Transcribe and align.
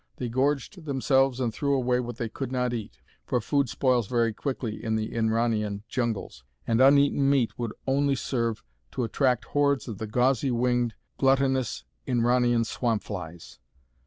They 0.17 0.29
gorged 0.29 0.85
themselves 0.85 1.39
and 1.39 1.53
threw 1.53 1.75
away 1.75 1.99
what 1.99 2.15
they 2.17 2.27
could 2.27 2.51
not 2.51 2.73
eat, 2.73 2.97
for 3.23 3.39
food 3.39 3.69
spoils 3.69 4.07
very 4.07 4.33
quickly 4.33 4.83
in 4.83 4.95
the 4.95 5.09
Inranian 5.13 5.83
jungles 5.87 6.43
and 6.65 6.81
uneaten 6.81 7.29
meat 7.29 7.59
would 7.59 7.73
only 7.85 8.15
serve 8.15 8.63
to 8.93 9.03
attract 9.03 9.45
hordes 9.45 9.87
of 9.87 9.99
the 9.99 10.07
gauzy 10.07 10.49
winged, 10.49 10.95
glutinous 11.19 11.83
Inranian 12.07 12.65
swamp 12.65 13.03
flies. 13.03 13.59